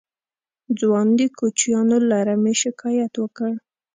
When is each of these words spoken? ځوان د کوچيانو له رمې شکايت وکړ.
ځوان 0.79 1.07
د 1.19 1.21
کوچيانو 1.37 1.97
له 2.09 2.17
رمې 2.27 2.53
شکايت 2.63 3.13
وکړ. 3.19 3.51